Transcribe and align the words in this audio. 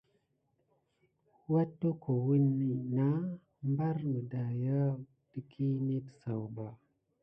Wat-tokowəni 1.51 2.69
na 2.95 3.07
ɓare 3.75 4.03
miɖa 4.29 4.39
wuya 4.57 4.79
kiɗi 5.49 5.65
net 5.87 6.05
sayuɓa. 6.19 6.65